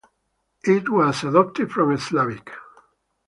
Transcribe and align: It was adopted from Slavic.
It 0.63 0.89
was 0.89 1.23
adopted 1.25 1.71
from 1.71 1.95
Slavic. 1.95 2.51